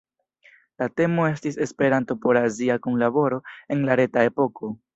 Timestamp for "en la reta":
3.77-4.29